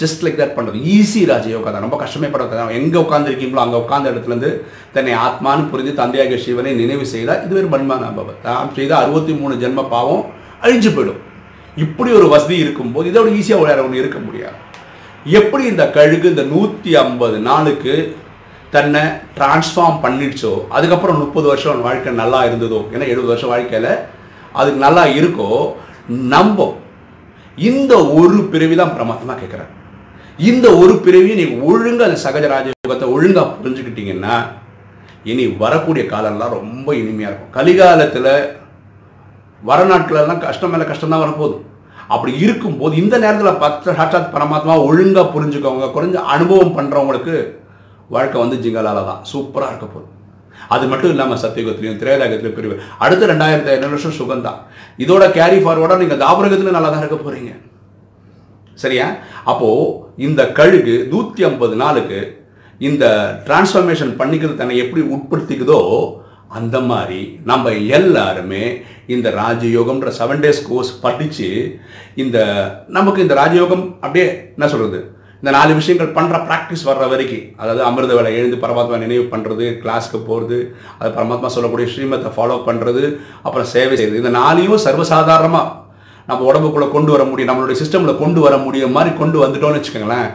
ஜஸ்ட் 0.00 0.22
லைக் 0.24 0.38
தட் 0.40 0.54
பண்ணுறது 0.56 0.78
ஈஸி 0.94 1.20
ராஜயோகம் 1.30 1.74
தான். 1.74 1.84
ரொம்ப 1.86 1.98
கஷ்டமே 2.02 2.28
படாது 2.34 2.78
எங்கே 2.80 2.98
உட்காந்துருக்கீங்களோ 3.04 3.62
அங்கே 3.64 3.78
உட்காந்த 3.82 4.12
இடத்துலேருந்து 4.12 4.50
தன்னை 4.94 5.12
ஆத்மான்னு 5.26 5.68
புரிஞ்சு 5.72 5.92
தந்தையாக 6.00 6.38
சிவனை 6.44 6.72
நினைவு 6.82 7.06
செய்தால் 7.14 7.42
இது 7.46 7.58
ஒரு 7.60 7.68
மண்மான 7.74 8.06
அனுபவம் 8.10 8.42
தான் 8.46 8.74
செய்த 8.78 8.92
அறுபத்தி 9.02 9.34
மூணு 9.40 9.54
ஜென்ம 9.62 9.84
பாவம் 9.94 10.24
அழிஞ்சு 10.64 10.90
போயிடும். 10.96 11.20
இப்படி 11.84 12.10
ஒரு 12.18 12.26
வசதி 12.34 12.56
இருக்கும்போது 12.64 13.06
இதோட 13.12 13.28
ஈஸியாக 13.38 13.60
விளையாட 13.60 13.82
ஒன்று 13.86 14.02
இருக்க 14.02 14.18
முடியாது. 14.26 14.56
எப்படி 15.40 15.64
இந்த 15.72 15.84
கழுகு 15.96 16.26
இந்த 16.32 16.44
நூற்றி 16.52 16.90
ஐம்பது 17.02 17.36
நாளுக்கு 17.48 17.94
தன்னை 18.74 19.02
டிரான்ஸ்ஃபார்ம் 19.36 19.98
பண்ணிடுச்சோ 20.04 20.52
அதுக்கப்புறம் 20.76 21.20
முப்பது 21.22 21.46
வருஷம் 21.50 21.86
வாழ்க்கை 21.86 22.12
நல்லா 22.22 22.40
இருந்ததோ 22.48 22.80
ஏன்னா 22.92 23.06
எழுபது 23.12 23.32
வருஷம் 23.32 23.52
வாழ்க்கையில் 23.52 23.92
அதுக்கு 24.58 24.80
நல்லா 24.86 25.04
இருக்கோ 25.18 25.48
நம்ப. 26.34 26.58
இந்த 27.58 27.92
ஒரு 28.20 28.38
பிறவி 28.52 28.76
தான் 28.80 28.94
பிரமாத்தமாக 28.96 29.38
கேட்குறேன் 29.40 29.70
இந்த 30.50 30.66
ஒரு 30.82 30.94
பிறவியை 31.04 31.34
நீங்கள் 31.40 31.64
ஒழுங்காக 31.70 32.08
அந்த 32.08 32.18
சகஜ 32.24 32.44
ராஜயோகத்தை 32.54 33.08
ஒழுங்காக 33.16 33.54
புரிஞ்சுக்கிட்டீங்கன்னா 33.58 34.36
இனி 35.30 35.44
வரக்கூடிய 35.62 36.04
காலம்லாம் 36.12 36.56
ரொம்ப 36.58 36.88
இனிமையாக 37.00 37.30
இருக்கும். 37.30 37.54
கலிகாலத்தில் 37.58 38.32
வர 39.62 39.80
நாட்களெல்லாம் 39.90 40.42
கஷ்டம் 40.46 40.72
மேலே 40.74 40.86
கஷ்டம் 40.90 41.12
தான் 41.14 41.24
வரப்போகுது. 41.24 41.56
அப்படி 42.12 42.32
இருக்கும்போது 42.44 42.94
இந்த 43.02 43.14
நேரத்தில் 43.24 43.60
பத்து 43.64 43.94
சாட்சாத் 43.98 44.32
பரமாத்மா 44.36 44.74
ஒழுங்காக 44.88 45.26
புரிஞ்சுக்கவங்க 45.34 45.88
குறைஞ்ச 45.96 46.16
அனுபவம் 46.34 46.76
பண்ணுறவங்களுக்கு 46.78 47.36
வாழ்க்கை 48.14 48.38
வந்து 48.42 48.56
ஜிங்கலால 48.64 49.04
தான் 49.10 49.22
சூப்பராக 49.30 49.72
இருக்க 49.72 49.86
போகுது. 49.86 50.08
அது 50.74 50.84
மட்டும் 50.90 51.12
இல்லாமல் 51.14 51.42
சத்தியுகத்திலையும் 51.44 52.00
திரேதாகத்திலையும் 52.02 52.56
பிரிவு. 52.58 52.74
அடுத்த 53.04 53.28
ரெண்டாயிரத்தி 53.32 53.70
ஐநூறு 53.74 53.94
வருஷம் 53.94 54.18
சுகம் 54.20 54.46
தான். 54.46 54.58
இதோட 55.04 55.24
கேரி 55.38 55.58
ஃபார்வர்டாக 55.64 56.02
நீங்கள் 56.02 56.22
தாபரகத்தில் 56.24 56.76
நல்லா 56.76 56.90
தான் 56.90 57.04
இருக்க 57.04 57.18
போகிறீங்க 57.18 57.52
சரியா? 58.82 59.06
அப்போது 59.50 59.90
இந்த 60.26 60.42
கழுகு 60.58 60.94
நூற்றி 61.12 61.42
ஐம்பது 61.48 61.74
நாளுக்கு 61.82 62.20
இந்த 62.80 63.04
டிரான்ஸ்ஃபர்மேஷன் 63.46 64.12
பண்ணிக்கிறது 64.20 64.60
தன்னை 64.60 64.76
எப்படி 64.84 65.02
உட்படுத்திக்குதோ 65.14 65.80
அந்த 66.58 66.76
மாதிரி 66.90 67.20
நம்ம 67.50 67.72
எல்லாருமே 67.98 68.64
இந்த 69.14 69.28
ராஜயோகம்ன்ற 69.42 70.08
செவன் 70.18 70.42
டேஸ் 70.44 70.66
கோர்ஸ் 70.68 70.90
படித்து 71.04 71.50
இந்த 72.22 72.38
நமக்கு 72.96 73.24
இந்த 73.24 73.34
ராஜயோகம் 73.42 73.84
அப்படியே 74.02 74.26
என்ன 74.56 74.66
சொல்கிறது 74.68 75.00
இந்த 75.42 75.52
நாலு 75.56 75.72
விஷயங்கள் 75.78 76.12
பண்ணுற 76.16 76.36
ப்ராக்டிஸ் 76.48 76.84
வர்ற 76.88 77.04
வரைக்கும் 77.12 77.46
அதாவது 77.60 77.80
அமிர்த 77.86 78.12
வேலை 78.16 78.32
எழுந்து 78.40 78.56
பரமாத்மா 78.64 78.98
நினைவு 79.04 79.24
பண்ணுறது 79.30 79.64
கிளாஸ்க்கு 79.82 80.18
போகிறது 80.26 80.58
அது 80.98 81.08
பரமாத்மா 81.16 81.48
சொல்லக்கூடிய 81.54 81.86
ஸ்ரீமத்தை 81.92 82.30
ஃபாலோ 82.36 82.56
பண்ணுறது 82.68 83.02
அப்புறம் 83.46 83.68
சேவை 83.72 83.94
செய்கிறது 83.96 84.20
இந்த 84.22 84.32
நாளையும் 84.40 84.82
சர்வசாதாரணமாக 84.84 85.70
நம்ம 86.28 86.44
உடம்புக்குள்ளே 86.50 86.88
கொண்டு 86.92 87.10
வர 87.14 87.24
முடியும் 87.30 87.50
நம்மளுடைய 87.50 87.78
சிஸ்டமில் 87.80 88.20
கொண்டு 88.20 88.40
வர 88.44 88.56
முடியும் 88.66 88.94
மாதிரி 88.96 89.12
கொண்டு 89.22 89.38
வந்துட்டோம்னு 89.44 89.78
வச்சுக்கோங்களேன் 89.78 90.28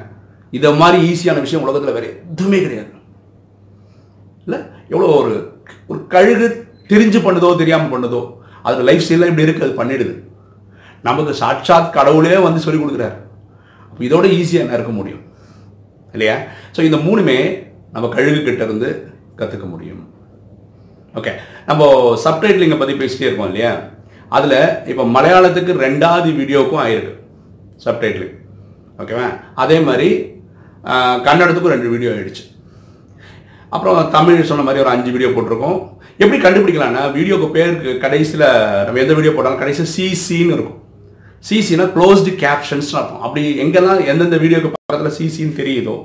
இதை 0.54 0.72
மாதிரி 0.82 0.98
ஈஸியான 1.12 1.44
விஷயம் 1.46 1.64
உலகத்தில் 1.66 1.96
வேறு 1.98 2.10
எதுவுமே 2.34 2.60
கிடையாது. 2.66 2.92
இல்லை? 4.48 4.60
எவ்வளோ 4.94 5.08
ஒரு 5.20 5.34
ஒரு 5.92 6.00
கழுகு 6.16 6.50
தெரிஞ்சு 6.92 7.22
பண்ணுதோ 7.28 7.52
தெரியாமல் 7.62 7.94
பண்ணுதோ 7.94 8.22
அது 8.68 8.88
லைஃப் 8.90 9.06
ஸ்டைலில் 9.06 9.30
இப்படி 9.30 9.48
இருக்குது 9.48 9.68
அது 9.68 9.80
பண்ணிடுது. 9.80 10.14
நமக்கு 11.08 11.34
சாட்சாத் 11.44 11.96
கடவுளே 11.98 12.38
வந்து 12.48 12.66
சொல்லி 12.66 12.82
கொடுக்குறாரு. 12.84 13.18
இதோட 14.06 14.26
ஈஸியாக 14.40 14.64
என்ன 14.66 14.78
இருக்க 14.78 14.94
முடியும்? 15.00 15.24
இல்லையா? 16.16 16.36
ஸோ 16.76 16.80
இந்த 16.88 16.98
மூணுமே 17.08 17.38
நம்ம 17.96 18.06
கழுகு 18.16 18.40
கிட்ட 18.48 18.62
இருந்து 18.68 18.90
கற்றுக்க 19.40 19.66
முடியும். 19.74 20.04
ஓகே 21.20 21.32
நம்ம 21.70 21.84
சப்டைட்டிலிங்கை 22.26 22.78
பற்றி 22.80 22.96
பேசிட்டே 23.02 23.28
இருக்கோம் 23.28 23.52
இல்லையா? 23.52 23.72
அதில் 24.38 24.60
இப்போ 24.92 25.04
மலையாளத்துக்கு 25.16 25.74
ரெண்டாவது 25.86 26.30
வீடியோக்கும் 26.40 26.82
ஆயிருக்கு 26.86 27.14
சப்டைட்டிலிங் 27.86 28.36
ஓகேவா 29.02 29.28
அதே 29.64 29.78
மாதிரி 29.88 30.10
கன்னடத்துக்கும் 31.28 31.74
ரெண்டு 31.76 31.92
வீடியோ 31.94 32.12
ஆயிடுச்சு. 32.16 32.44
அப்புறம் 33.76 33.98
தமிழ் 34.16 34.50
சொன்ன 34.50 34.66
மாதிரி 34.68 34.82
ஒரு 34.84 34.92
அஞ்சு 34.96 35.10
வீடியோ 35.16 35.30
போட்டிருக்கோம். 35.32 35.80
எப்படி 36.24 36.38
கண்டுபிடிக்கலாம்னா 36.44 37.02
வீடியோக்கு 37.18 37.48
பேருக்கு 37.56 37.92
கடைசியில் 38.04 38.46
நம்ம 38.86 39.02
எந்த 39.04 39.16
வீடியோ 39.18 39.34
போட்டாலும் 39.34 39.62
கடைசியில் 39.64 39.94
சிசின்னு 39.96 40.56
இருக்கும். 40.58 40.80
சிசினா 41.46 41.86
க்ளோஸ்டு 41.96 42.32
கேப்ஷன்ஸ் 42.44 42.92
அர்த்தம். 43.00 43.22
அப்படி 43.26 43.42
எங்கெல்லாம் 43.64 44.02
எந்தெந்த 44.12 44.38
வீடியோக்கு 44.44 44.72
பக்கத்தில் 44.74 45.18
சிசின்னு 45.20 45.60
தெரியுதோ 45.62 45.96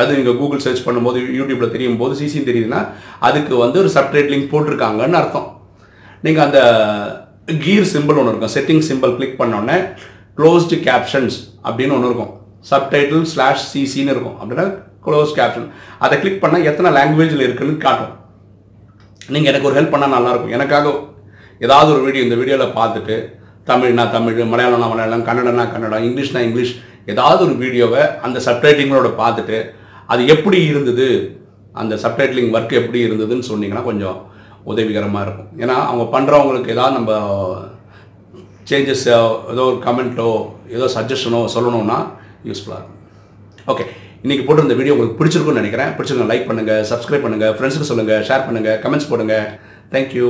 அது 0.00 0.16
நீங்கள் 0.18 0.36
கூகுள் 0.40 0.64
சர்ச் 0.64 0.84
பண்ணும்போது 0.86 1.18
யூடியூப்பில் 1.38 1.72
தெரியும் 1.74 1.98
போது 2.00 2.14
சிசின்னு 2.20 2.48
தெரியுதுன்னா 2.50 2.80
அதுக்கு 3.28 3.54
வந்து 3.64 3.76
ஒரு 3.82 3.90
சப்டைட் 3.96 4.30
லிங்க் 4.32 4.52
போட்டிருக்காங்கன்னு 4.52 5.18
அர்த்தம். 5.20 5.48
நீங்கள் 6.26 6.44
அந்த 6.46 6.60
கீர் 7.64 7.90
சிம்பிள் 7.94 8.18
ஒன்று 8.20 8.32
இருக்கும். 8.32 8.54
செட்டிங் 8.56 8.84
சிம்பிள் 8.90 9.16
கிளிக் 9.18 9.40
பண்ணோடனே 9.40 9.78
க்ளோஸ்டு 10.38 10.76
கேப்ஷன்ஸ் 10.88 11.38
அப்படின்னு 11.66 11.96
ஒன்று 11.96 12.10
இருக்கும். 12.10 12.32
சப்டைட்டில் 12.70 13.26
ஸ்லாஷ் 13.32 13.66
சிசின்னு 13.72 14.12
இருக்கும். 14.14 14.36
அப்படின்னா 14.40 14.66
க்ளோஸ் 15.06 15.32
கேப்ஷன் 15.40 15.68
அதை 16.04 16.14
கிளிக் 16.22 16.42
பண்ணால் 16.42 16.66
எத்தனை 16.70 16.88
லாங்குவேஜில் 16.98 17.46
இருக்குன்னு 17.46 17.76
காட்டும். 17.86 18.14
நீங்கள் 19.34 19.50
எனக்கு 19.52 19.68
ஒரு 19.70 19.78
ஹெல்ப் 19.78 19.94
பண்ணால் 19.94 20.14
நல்லாயிருக்கும் 20.16 20.56
எனக்காக 20.58 20.92
ஏதாவது 21.66 21.90
ஒரு 21.94 22.02
வீடியோ 22.06 22.24
இந்த 22.26 22.36
வீடியோவில் 22.40 22.76
பார்த்துட்டு 22.78 23.16
தமிழ்னா 23.68 24.04
தமிழ் 24.14 24.38
மலையாளம்னா 24.52 24.88
மலையாளம் 24.92 25.26
கன்னடனா 25.28 25.64
கன்னடம் 25.72 26.06
இங்கிலீஷ்னா 26.08 26.40
இங்கிலீஷ் 26.46 26.74
ஏதாவது 27.12 27.40
ஒரு 27.46 27.54
வீடியோவை 27.62 28.02
அந்த 28.26 28.38
சப்டைட்டிங்களோட 28.46 29.08
பார்த்துட்டு 29.20 29.58
அது 30.12 30.22
எப்படி 30.34 30.58
இருந்தது 30.70 31.08
அந்த 31.80 31.94
சப்டைட்டிலிங் 32.04 32.52
ஒர்க் 32.56 32.72
எப்படி 32.80 33.00
இருந்ததுன்னு 33.06 33.48
சொன்னீங்கன்னா 33.50 33.84
கொஞ்சம் 33.90 34.16
உதவிகரமாக 34.70 35.24
இருக்கும். 35.26 35.50
ஏன்னா 35.62 35.76
அவங்க 35.90 36.04
பண்ணுறவங்களுக்கு 36.14 36.72
ஏதாவது 36.74 36.96
நம்ம 36.98 37.12
சேஞ்சஸ் 38.70 39.04
ஏதோ 39.52 39.62
ஒரு 39.70 39.78
கமெண்ட்டோ 39.86 40.30
ஏதோ 40.76 40.86
சஜஷனோ 40.96 41.40
சொல்லணும்னா 41.54 41.98
யூஸ்ஃபுல்லாக 42.48 42.80
இருக்கும். 42.80 42.98
ஓகே 43.72 43.84
இன்றைக்கி 44.24 44.42
போட்டிருந்த 44.46 44.76
வீடியோ 44.80 44.94
உங்களுக்கு 44.94 45.18
பிடிச்சிருக்குன்னு 45.20 45.62
நினைக்கிறேன். 45.62 45.92
பிடிச்சிருங்க 45.98 46.26
லைக் 46.32 46.48
பண்ணுங்கள் 46.48 46.82
சப்ஸ்கிரைப் 46.90 47.24
பண்ணுங்கள் 47.26 47.54
ஃப்ரெண்ட்ஸுக்கு 47.58 47.90
சொல்லுங்கள் 47.92 48.24
ஷேர் 48.30 48.46
பண்ணுங்கள் 48.48 48.78
கமெண்ட்ஸ் 48.84 49.10
போடுங்கள் 49.12 49.46
தேங்க்யூ 49.94 50.28